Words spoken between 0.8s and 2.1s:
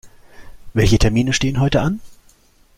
Termine stehen heute an?